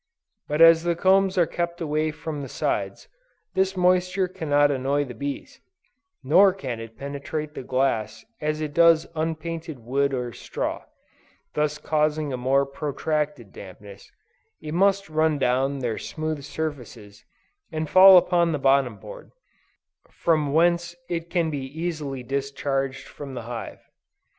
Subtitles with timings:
[0.47, 3.07] But as the combs are kept away from the sides,
[3.53, 5.59] this moisture cannot annoy the bees;
[6.23, 10.85] nor can it penetrate the glass as it does unpainted wood or straw,
[11.53, 14.11] thus causing a more protracted dampness;
[14.59, 17.23] it must run down their smooth surfaces,
[17.71, 19.29] and fall upon the bottom board,
[20.09, 23.81] from whence it can be easily discharged from the hive.